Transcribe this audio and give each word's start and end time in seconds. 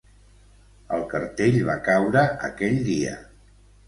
El 0.95 1.03
cartell 1.11 1.57
va 1.67 1.75
caure 1.87 2.23
aquell 2.47 2.81
dia. 2.89 3.13